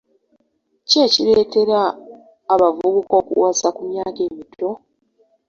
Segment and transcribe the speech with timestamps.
[0.87, 1.79] Ki ekireetera
[2.53, 4.69] abavubuka okuwasa ku myaka emito?